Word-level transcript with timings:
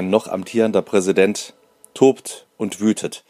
Ein 0.00 0.08
noch 0.08 0.28
amtierender 0.28 0.80
Präsident 0.80 1.52
tobt 1.92 2.46
und 2.56 2.80
wütet, 2.80 3.22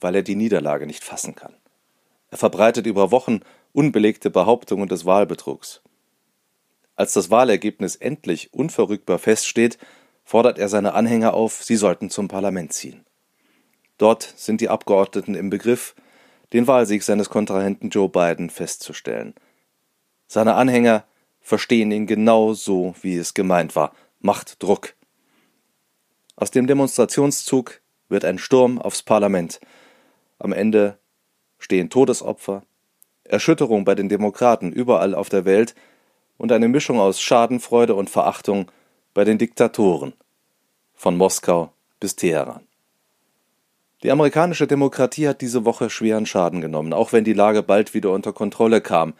weil 0.00 0.14
er 0.14 0.22
die 0.22 0.34
Niederlage 0.34 0.86
nicht 0.86 1.04
fassen 1.04 1.34
kann. 1.34 1.54
Er 2.30 2.38
verbreitet 2.38 2.86
über 2.86 3.10
Wochen 3.10 3.40
unbelegte 3.74 4.30
Behauptungen 4.30 4.88
des 4.88 5.04
Wahlbetrugs. 5.04 5.82
Als 6.96 7.12
das 7.12 7.30
Wahlergebnis 7.30 7.96
endlich 7.96 8.54
unverrückbar 8.54 9.18
feststeht, 9.18 9.76
fordert 10.24 10.58
er 10.58 10.70
seine 10.70 10.94
Anhänger 10.94 11.34
auf, 11.34 11.62
sie 11.62 11.76
sollten 11.76 12.08
zum 12.08 12.28
Parlament 12.28 12.72
ziehen. 12.72 13.04
Dort 13.98 14.22
sind 14.22 14.62
die 14.62 14.70
Abgeordneten 14.70 15.34
im 15.34 15.50
Begriff, 15.50 15.94
den 16.54 16.66
Wahlsieg 16.66 17.02
seines 17.02 17.28
Kontrahenten 17.28 17.90
Joe 17.90 18.08
Biden 18.08 18.48
festzustellen. 18.48 19.34
Seine 20.28 20.54
Anhänger 20.54 21.04
verstehen 21.42 21.92
ihn 21.92 22.06
genau 22.06 22.54
so, 22.54 22.94
wie 23.02 23.18
es 23.18 23.34
gemeint 23.34 23.76
war. 23.76 23.94
Macht 24.18 24.62
Druck. 24.62 24.94
Aus 26.36 26.50
dem 26.50 26.66
Demonstrationszug 26.66 27.80
wird 28.08 28.24
ein 28.24 28.38
Sturm 28.38 28.80
aufs 28.80 29.02
Parlament. 29.02 29.60
Am 30.38 30.52
Ende 30.52 30.98
stehen 31.58 31.90
Todesopfer, 31.90 32.62
Erschütterung 33.24 33.84
bei 33.84 33.94
den 33.94 34.08
Demokraten 34.08 34.72
überall 34.72 35.14
auf 35.14 35.28
der 35.28 35.44
Welt 35.44 35.74
und 36.38 36.52
eine 36.52 36.68
Mischung 36.68 36.98
aus 36.98 37.20
Schadenfreude 37.20 37.94
und 37.94 38.10
Verachtung 38.10 38.70
bei 39.14 39.24
den 39.24 39.38
Diktatoren 39.38 40.14
von 40.94 41.16
Moskau 41.16 41.72
bis 42.00 42.16
Teheran. 42.16 42.66
Die 44.02 44.10
amerikanische 44.10 44.66
Demokratie 44.66 45.28
hat 45.28 45.40
diese 45.40 45.64
Woche 45.64 45.88
schweren 45.88 46.26
Schaden 46.26 46.60
genommen, 46.60 46.92
auch 46.92 47.12
wenn 47.12 47.24
die 47.24 47.32
Lage 47.32 47.62
bald 47.62 47.94
wieder 47.94 48.10
unter 48.10 48.32
Kontrolle 48.32 48.80
kam. 48.80 49.14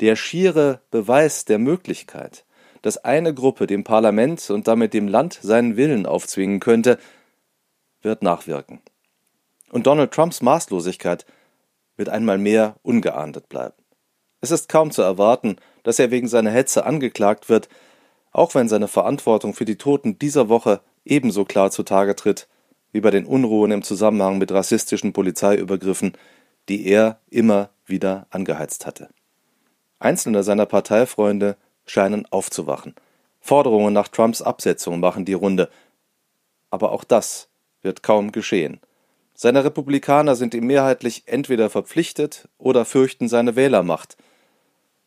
Der 0.00 0.16
schiere 0.16 0.80
Beweis 0.90 1.46
der 1.46 1.58
Möglichkeit, 1.58 2.44
dass 2.82 2.98
eine 2.98 3.34
Gruppe 3.34 3.66
dem 3.66 3.84
Parlament 3.84 4.50
und 4.50 4.68
damit 4.68 4.94
dem 4.94 5.08
Land 5.08 5.38
seinen 5.42 5.76
Willen 5.76 6.06
aufzwingen 6.06 6.60
könnte, 6.60 6.98
wird 8.02 8.22
nachwirken. 8.22 8.80
Und 9.70 9.86
Donald 9.86 10.12
Trumps 10.12 10.42
Maßlosigkeit 10.42 11.26
wird 11.96 12.08
einmal 12.08 12.38
mehr 12.38 12.76
ungeahndet 12.82 13.48
bleiben. 13.48 13.74
Es 14.40 14.50
ist 14.50 14.68
kaum 14.68 14.90
zu 14.90 15.02
erwarten, 15.02 15.56
dass 15.82 15.98
er 15.98 16.10
wegen 16.10 16.28
seiner 16.28 16.50
Hetze 16.50 16.84
angeklagt 16.84 17.48
wird, 17.48 17.68
auch 18.32 18.54
wenn 18.54 18.68
seine 18.68 18.88
Verantwortung 18.88 19.54
für 19.54 19.64
die 19.64 19.76
Toten 19.76 20.18
dieser 20.18 20.48
Woche 20.48 20.80
ebenso 21.04 21.44
klar 21.44 21.70
zutage 21.70 22.16
tritt 22.16 22.48
wie 22.92 23.00
bei 23.00 23.10
den 23.10 23.26
Unruhen 23.26 23.70
im 23.70 23.82
Zusammenhang 23.82 24.38
mit 24.38 24.50
rassistischen 24.50 25.12
Polizeiübergriffen, 25.12 26.12
die 26.68 26.86
er 26.86 27.20
immer 27.28 27.70
wieder 27.86 28.26
angeheizt 28.30 28.86
hatte. 28.86 29.08
Einzelne 29.98 30.42
seiner 30.42 30.66
Parteifreunde 30.66 31.56
scheinen 31.86 32.26
aufzuwachen. 32.30 32.94
Forderungen 33.40 33.92
nach 33.92 34.08
Trumps 34.08 34.42
Absetzung 34.42 35.00
machen 35.00 35.24
die 35.24 35.34
Runde. 35.34 35.70
Aber 36.70 36.92
auch 36.92 37.04
das 37.04 37.48
wird 37.82 38.02
kaum 38.02 38.32
geschehen. 38.32 38.80
Seine 39.34 39.64
Republikaner 39.64 40.36
sind 40.36 40.54
ihm 40.54 40.66
mehrheitlich 40.66 41.22
entweder 41.26 41.70
verpflichtet 41.70 42.48
oder 42.58 42.84
fürchten 42.84 43.28
seine 43.28 43.56
Wählermacht. 43.56 44.16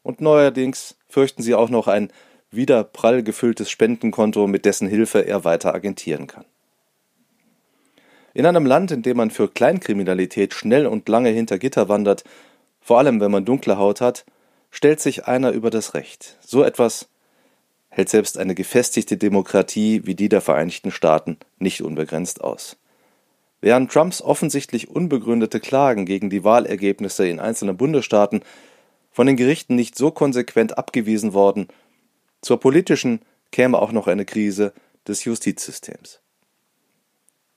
Und 0.01 0.21
neuerdings 0.21 0.97
fürchten 1.07 1.43
sie 1.43 1.53
auch 1.53 1.69
noch 1.69 1.87
ein 1.87 2.11
wieder 2.49 2.83
prall 2.83 3.23
gefülltes 3.23 3.69
Spendenkonto, 3.69 4.47
mit 4.47 4.65
dessen 4.65 4.87
Hilfe 4.87 5.25
er 5.25 5.43
weiter 5.43 5.73
agentieren 5.73 6.27
kann. 6.27 6.45
In 8.33 8.45
einem 8.47 8.65
Land, 8.65 8.91
in 8.91 9.03
dem 9.03 9.17
man 9.17 9.29
für 9.29 9.47
Kleinkriminalität 9.47 10.53
schnell 10.53 10.87
und 10.87 11.07
lange 11.07 11.29
hinter 11.29 11.59
Gitter 11.59 11.87
wandert, 11.87 12.23
vor 12.81 12.97
allem 12.97 13.21
wenn 13.21 13.31
man 13.31 13.45
dunkle 13.45 13.77
Haut 13.77 14.01
hat, 14.01 14.25
stellt 14.73 14.99
sich 14.99 15.27
einer 15.27 15.51
über 15.51 15.69
das 15.69 15.93
Recht. 15.93 16.35
So 16.41 16.63
etwas 16.63 17.07
hält 17.89 18.09
selbst 18.09 18.39
eine 18.39 18.55
gefestigte 18.55 19.17
Demokratie 19.17 20.01
wie 20.05 20.15
die 20.15 20.29
der 20.29 20.41
Vereinigten 20.41 20.89
Staaten 20.89 21.37
nicht 21.59 21.83
unbegrenzt 21.83 22.41
aus. 22.43 22.75
Während 23.61 23.91
Trumps 23.91 24.19
offensichtlich 24.23 24.89
unbegründete 24.89 25.59
Klagen 25.59 26.07
gegen 26.07 26.31
die 26.31 26.43
Wahlergebnisse 26.43 27.27
in 27.27 27.39
einzelnen 27.39 27.77
Bundesstaaten 27.77 28.41
von 29.11 29.27
den 29.27 29.37
Gerichten 29.37 29.75
nicht 29.75 29.95
so 29.95 30.09
konsequent 30.09 30.75
abgewiesen 30.75 31.33
worden, 31.33 31.67
zur 32.41 32.59
politischen 32.59 33.21
käme 33.51 33.77
auch 33.77 33.91
noch 33.91 34.07
eine 34.07 34.25
Krise 34.25 34.73
des 35.07 35.23
Justizsystems. 35.23 36.19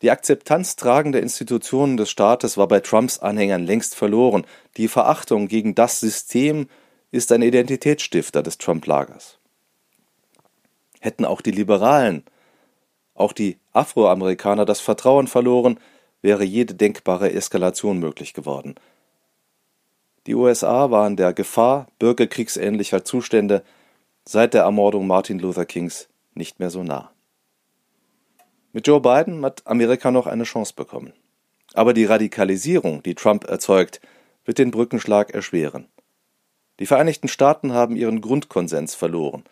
Die 0.03 0.11
Akzeptanz 0.11 0.77
tragender 0.77 1.23
Institutionen 1.23 1.97
des 1.97 2.11
Staates 2.11 2.59
war 2.59 2.69
bei 2.69 2.81
Trumps 2.81 3.19
Anhängern 3.19 3.65
längst 3.65 3.95
verloren. 3.95 4.47
Die 4.77 4.89
Verachtung 4.89 5.49
gegen 5.49 5.75
das 5.75 5.99
System 6.01 6.69
ist 7.11 7.33
ein 7.33 7.43
Identitätsstifter 7.43 8.43
des 8.43 8.59
Trump-Lagers. 8.59 9.39
Hätten 11.01 11.25
auch 11.25 11.41
die 11.41 11.51
Liberalen, 11.51 12.25
auch 13.15 13.33
die 13.33 13.59
Afroamerikaner 13.73 14.65
das 14.65 14.81
Vertrauen 14.81 15.27
verloren, 15.27 15.79
wäre 16.23 16.45
jede 16.45 16.75
denkbare 16.75 17.33
Eskalation 17.33 17.99
möglich 17.99 18.35
geworden. 18.35 18.75
Die 20.27 20.35
USA 20.35 20.91
waren 20.91 21.17
der 21.17 21.33
Gefahr 21.33 21.87
bürgerkriegsähnlicher 21.99 23.05
Zustände 23.05 23.63
seit 24.25 24.55
der 24.55 24.63
Ermordung 24.63 25.07
Martin 25.07 25.39
Luther 25.39 25.67
Kings 25.67 26.09
nicht 26.35 26.59
mehr 26.59 26.71
so 26.71 26.83
nah. 26.83 27.13
Mit 28.73 28.87
Joe 28.87 29.01
Biden 29.01 29.45
hat 29.45 29.63
Amerika 29.67 30.11
noch 30.11 30.27
eine 30.27 30.45
Chance 30.45 30.75
bekommen. 30.75 31.13
Aber 31.75 31.95
die 31.95 32.05
Radikalisierung, 32.05 33.03
die 33.03 33.15
Trump 33.15 33.45
erzeugt, 33.45 34.01
wird 34.45 34.59
den 34.59 34.71
Brückenschlag 34.71 35.31
erschweren. 35.31 35.89
Die 36.79 36.87
Vereinigten 36.87 37.29
Staaten 37.29 37.73
haben 37.73 37.97
ihren 37.97 38.21
Grundkonsens 38.21 38.95
verloren. 38.95 39.45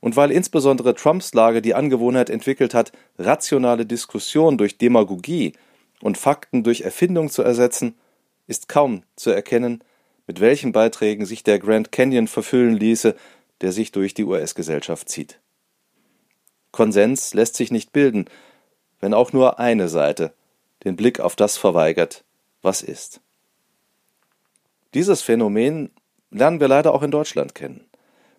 Und 0.00 0.16
weil 0.16 0.30
insbesondere 0.30 0.94
Trumps 0.94 1.34
Lage 1.34 1.60
die 1.62 1.74
Angewohnheit 1.74 2.30
entwickelt 2.30 2.74
hat, 2.74 2.92
rationale 3.18 3.86
Diskussion 3.86 4.58
durch 4.58 4.78
Demagogie 4.78 5.54
und 6.00 6.18
Fakten 6.18 6.62
durch 6.62 6.82
Erfindung 6.82 7.30
zu 7.30 7.42
ersetzen, 7.42 7.96
ist 8.46 8.68
kaum 8.68 9.02
zu 9.16 9.30
erkennen, 9.30 9.82
mit 10.26 10.40
welchen 10.40 10.72
Beiträgen 10.72 11.26
sich 11.26 11.42
der 11.42 11.58
Grand 11.58 11.90
Canyon 11.90 12.28
verfüllen 12.28 12.76
ließe, 12.76 13.16
der 13.60 13.72
sich 13.72 13.92
durch 13.92 14.14
die 14.14 14.24
US-Gesellschaft 14.24 15.08
zieht. 15.08 15.40
Konsens 16.70 17.34
lässt 17.34 17.56
sich 17.56 17.70
nicht 17.70 17.92
bilden, 17.92 18.26
wenn 19.00 19.14
auch 19.14 19.32
nur 19.32 19.58
eine 19.58 19.88
Seite 19.88 20.32
den 20.84 20.96
Blick 20.96 21.18
auf 21.18 21.34
das 21.34 21.56
verweigert, 21.56 22.24
was 22.62 22.82
ist. 22.82 23.20
Dieses 24.94 25.22
Phänomen 25.22 25.90
lernen 26.30 26.60
wir 26.60 26.68
leider 26.68 26.94
auch 26.94 27.02
in 27.02 27.10
Deutschland 27.10 27.54
kennen. 27.54 27.84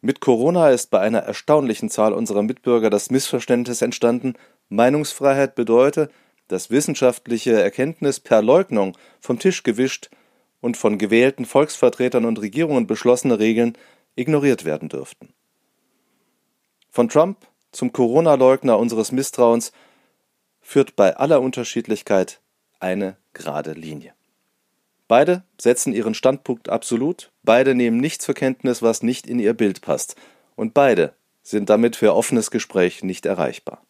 Mit 0.02 0.22
Corona 0.22 0.70
ist 0.70 0.92
bei 0.92 1.00
einer 1.00 1.20
erstaunlichen 1.20 1.90
Zahl 1.90 2.14
unserer 2.14 2.42
Mitbürger 2.42 2.90
das 2.90 3.10
Missverständnis 3.10 3.82
entstanden, 3.82 4.36
Meinungsfreiheit 4.70 5.56
bedeute, 5.56 6.10
dass 6.48 6.70
wissenschaftliche 6.70 7.62
Erkenntnis 7.62 8.20
per 8.20 8.42
Leugnung 8.42 8.98
vom 9.20 9.40
Tisch 9.40 9.64
gewischt 9.64 10.10
und 10.62 10.78
von 10.78 10.98
gewählten 10.98 11.46
Volksvertretern 11.46 12.26
und 12.26 12.40
Regierungen 12.40 12.88
beschlossene 12.88 13.40
Regeln 13.40 13.78
ignoriert 14.16 14.66
werden 14.66 14.90
dürften. 14.90 15.34
Von 16.90 17.10
Trump 17.10 17.38
zum 17.72 17.94
Corona-Leugner 17.94 18.80
unseres 18.80 19.12
Misstrauens 19.12 19.72
führt 20.62 20.96
bei 20.96 21.16
aller 21.18 21.42
Unterschiedlichkeit 21.42 22.42
eine 22.80 23.18
gerade 23.34 23.74
Linie. 23.74 24.14
Beide 25.10 25.44
setzen 25.60 25.92
ihren 25.92 26.14
Standpunkt 26.14 26.70
absolut, 26.70 27.32
beide 27.42 27.74
nehmen 27.74 27.98
nicht 27.98 28.22
zur 28.22 28.36
Kenntnis, 28.36 28.84
was 28.84 29.02
nicht 29.02 29.26
in 29.26 29.40
ihr 29.40 29.56
Bild 29.56 29.82
passt, 29.82 30.16
und 30.56 30.76
beide 30.76 31.14
sind 31.42 31.72
damit 31.72 31.96
für 31.96 32.14
offenes 32.14 32.52
Gespräch 32.52 33.04
nicht 33.04 33.26
erreichbar. 33.26 33.82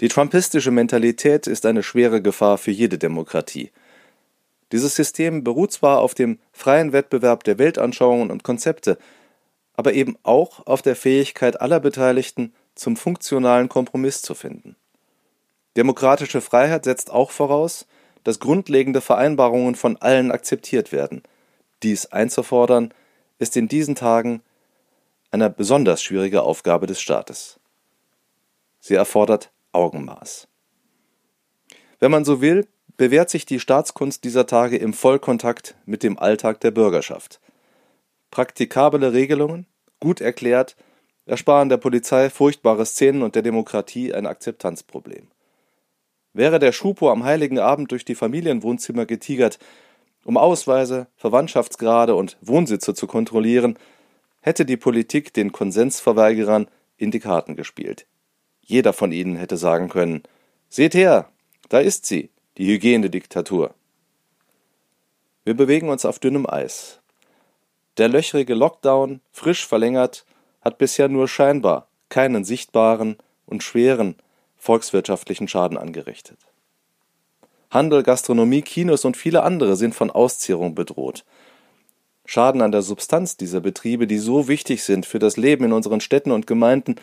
Die 0.00 0.08
trumpistische 0.08 0.70
Mentalität 0.70 1.46
ist 1.46 1.66
eine 1.66 1.82
schwere 1.82 2.22
Gefahr 2.22 2.56
für 2.56 2.70
jede 2.70 2.96
Demokratie. 2.96 3.70
Dieses 4.72 4.96
System 4.96 5.44
beruht 5.44 5.72
zwar 5.72 5.98
auf 5.98 6.14
dem 6.14 6.38
freien 6.50 6.94
Wettbewerb 6.94 7.44
der 7.44 7.58
Weltanschauungen 7.58 8.30
und 8.30 8.42
Konzepte, 8.42 8.96
aber 9.74 9.92
eben 9.92 10.16
auch 10.22 10.66
auf 10.66 10.80
der 10.80 10.96
Fähigkeit 10.96 11.60
aller 11.60 11.78
Beteiligten, 11.78 12.54
zum 12.74 12.96
funktionalen 12.96 13.68
Kompromiss 13.68 14.22
zu 14.22 14.34
finden. 14.34 14.76
Demokratische 15.76 16.40
Freiheit 16.40 16.84
setzt 16.84 17.10
auch 17.10 17.30
voraus, 17.30 17.86
dass 18.24 18.40
grundlegende 18.40 19.00
Vereinbarungen 19.00 19.74
von 19.74 19.96
allen 19.96 20.30
akzeptiert 20.30 20.92
werden. 20.92 21.22
Dies 21.82 22.06
einzufordern, 22.06 22.92
ist 23.38 23.56
in 23.56 23.68
diesen 23.68 23.94
Tagen 23.94 24.42
eine 25.30 25.50
besonders 25.50 26.02
schwierige 26.02 26.42
Aufgabe 26.42 26.86
des 26.86 27.00
Staates. 27.00 27.58
Sie 28.80 28.94
erfordert 28.94 29.50
Augenmaß. 29.72 30.46
Wenn 31.98 32.10
man 32.10 32.24
so 32.24 32.40
will, 32.40 32.66
bewährt 32.96 33.30
sich 33.30 33.46
die 33.46 33.60
Staatskunst 33.60 34.24
dieser 34.24 34.46
Tage 34.46 34.76
im 34.76 34.92
Vollkontakt 34.92 35.76
mit 35.86 36.02
dem 36.02 36.18
Alltag 36.18 36.60
der 36.60 36.70
Bürgerschaft. 36.70 37.40
Praktikable 38.30 39.12
Regelungen, 39.12 39.66
gut 40.00 40.20
erklärt, 40.20 40.76
ersparen 41.26 41.68
der 41.68 41.76
Polizei 41.76 42.30
furchtbare 42.30 42.86
Szenen 42.86 43.22
und 43.22 43.34
der 43.34 43.42
Demokratie 43.42 44.12
ein 44.12 44.26
Akzeptanzproblem. 44.26 45.28
Wäre 46.34 46.58
der 46.58 46.72
Schupo 46.72 47.10
am 47.10 47.24
heiligen 47.24 47.58
Abend 47.58 47.90
durch 47.90 48.04
die 48.04 48.14
Familienwohnzimmer 48.14 49.06
getigert, 49.06 49.58
um 50.24 50.36
Ausweise, 50.36 51.08
Verwandtschaftsgrade 51.16 52.14
und 52.14 52.36
Wohnsitze 52.40 52.94
zu 52.94 53.06
kontrollieren, 53.06 53.78
hätte 54.40 54.64
die 54.64 54.76
Politik 54.76 55.34
den 55.34 55.52
Konsensverweigerern 55.52 56.68
in 56.96 57.10
die 57.10 57.20
Karten 57.20 57.56
gespielt. 57.56 58.06
Jeder 58.60 58.92
von 58.92 59.12
ihnen 59.12 59.36
hätte 59.36 59.56
sagen 59.56 59.88
können, 59.88 60.22
seht 60.68 60.94
her, 60.94 61.28
da 61.68 61.80
ist 61.80 62.06
sie, 62.06 62.30
die 62.56 62.66
Hygienediktatur. 62.66 63.74
Wir 65.44 65.54
bewegen 65.54 65.88
uns 65.88 66.04
auf 66.04 66.18
dünnem 66.18 66.48
Eis. 66.48 67.00
Der 67.98 68.08
löchrige 68.08 68.54
Lockdown, 68.54 69.20
frisch 69.32 69.66
verlängert, 69.66 70.24
hat 70.60 70.78
bisher 70.78 71.08
nur 71.08 71.28
scheinbar 71.28 71.88
keinen 72.08 72.44
sichtbaren 72.44 73.16
und 73.46 73.62
schweren 73.62 74.16
volkswirtschaftlichen 74.62 75.48
Schaden 75.48 75.76
angerichtet. 75.76 76.38
Handel, 77.68 78.04
Gastronomie, 78.04 78.62
Kinos 78.62 79.04
und 79.04 79.16
viele 79.16 79.42
andere 79.42 79.74
sind 79.74 79.92
von 79.92 80.08
Auszehrung 80.08 80.76
bedroht. 80.76 81.24
Schaden 82.26 82.62
an 82.62 82.70
der 82.70 82.82
Substanz 82.82 83.36
dieser 83.36 83.60
Betriebe, 83.60 84.06
die 84.06 84.18
so 84.18 84.46
wichtig 84.46 84.84
sind 84.84 85.04
für 85.04 85.18
das 85.18 85.36
Leben 85.36 85.64
in 85.64 85.72
unseren 85.72 86.00
Städten 86.00 86.30
und 86.30 86.46
Gemeinden, 86.46 86.94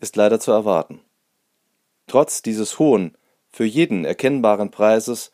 ist 0.00 0.16
leider 0.16 0.40
zu 0.40 0.50
erwarten. 0.50 1.02
Trotz 2.06 2.40
dieses 2.40 2.78
hohen, 2.78 3.18
für 3.50 3.66
jeden 3.66 4.06
erkennbaren 4.06 4.70
Preises 4.70 5.30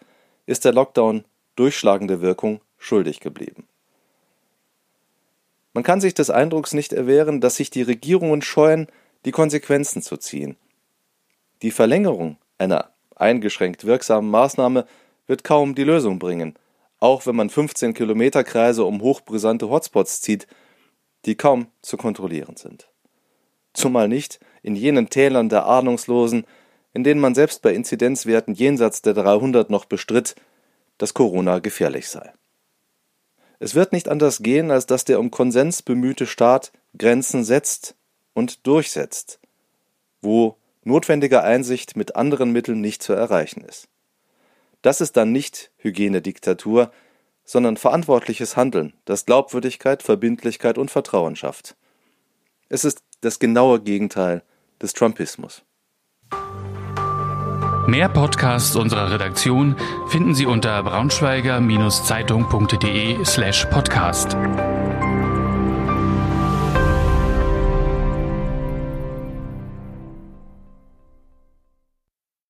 ist 0.46 0.64
der 0.64 0.72
Lockdown 0.72 1.24
durchschlagende 1.54 2.20
Wirkung 2.20 2.62
schuldig 2.78 3.20
geblieben. 3.20 3.68
Man 5.72 5.84
kann 5.84 6.00
sich 6.00 6.14
des 6.14 6.30
Eindrucks 6.30 6.72
nicht 6.72 6.92
erwehren, 6.92 7.40
dass 7.40 7.56
sich 7.56 7.70
die 7.70 7.82
Regierungen 7.82 8.42
scheuen, 8.42 8.88
die 9.24 9.30
Konsequenzen 9.30 10.02
zu 10.02 10.16
ziehen. 10.16 10.56
Die 11.64 11.70
Verlängerung 11.70 12.36
einer 12.58 12.90
eingeschränkt 13.16 13.86
wirksamen 13.86 14.30
Maßnahme 14.30 14.86
wird 15.26 15.44
kaum 15.44 15.74
die 15.74 15.84
Lösung 15.84 16.18
bringen, 16.18 16.56
auch 17.00 17.24
wenn 17.24 17.36
man 17.36 17.48
15 17.48 17.94
Kilometer 17.94 18.44
Kreise 18.44 18.84
um 18.84 19.00
hochbrisante 19.00 19.70
Hotspots 19.70 20.20
zieht, 20.20 20.46
die 21.24 21.36
kaum 21.36 21.68
zu 21.80 21.96
kontrollieren 21.96 22.56
sind. 22.56 22.90
Zumal 23.72 24.08
nicht 24.08 24.40
in 24.62 24.76
jenen 24.76 25.08
Tälern 25.08 25.48
der 25.48 25.64
Ahnungslosen, 25.64 26.44
in 26.92 27.02
denen 27.02 27.22
man 27.22 27.34
selbst 27.34 27.62
bei 27.62 27.72
Inzidenzwerten 27.72 28.52
jenseits 28.52 29.00
der 29.00 29.14
300 29.14 29.70
noch 29.70 29.86
bestritt, 29.86 30.34
dass 30.98 31.14
Corona 31.14 31.60
gefährlich 31.60 32.10
sei. 32.10 32.30
Es 33.58 33.74
wird 33.74 33.94
nicht 33.94 34.10
anders 34.10 34.42
gehen, 34.42 34.70
als 34.70 34.84
dass 34.84 35.06
der 35.06 35.18
um 35.18 35.30
Konsens 35.30 35.80
bemühte 35.80 36.26
Staat 36.26 36.72
Grenzen 36.98 37.42
setzt 37.42 37.94
und 38.34 38.66
durchsetzt, 38.66 39.40
wo 40.20 40.58
notwendige 40.84 41.42
Einsicht 41.42 41.96
mit 41.96 42.16
anderen 42.16 42.52
Mitteln 42.52 42.80
nicht 42.80 43.02
zu 43.02 43.12
erreichen 43.12 43.62
ist. 43.62 43.88
Das 44.82 45.00
ist 45.00 45.16
dann 45.16 45.32
nicht 45.32 45.70
Hygienediktatur, 45.78 46.92
sondern 47.44 47.76
verantwortliches 47.76 48.56
Handeln, 48.56 48.94
das 49.04 49.26
Glaubwürdigkeit, 49.26 50.02
Verbindlichkeit 50.02 50.78
und 50.78 50.90
Vertrauen 50.90 51.36
schafft. 51.36 51.76
Es 52.68 52.84
ist 52.84 53.04
das 53.20 53.38
genaue 53.38 53.80
Gegenteil 53.80 54.42
des 54.80 54.92
Trumpismus. 54.92 55.62
Mehr 57.86 58.08
Podcasts 58.08 58.74
unserer 58.76 59.10
Redaktion 59.10 59.76
finden 60.08 60.34
Sie 60.34 60.46
unter 60.46 60.82
braunschweiger-zeitung.de 60.82 63.24
slash 63.24 63.66
podcast. 63.66 64.34